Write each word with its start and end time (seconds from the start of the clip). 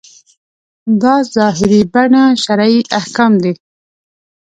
دا 1.01 1.15
ظاهري 1.35 1.81
بڼه 1.93 2.23
شرعي 2.43 2.79
احکام 2.99 3.33
دي. 3.43 3.53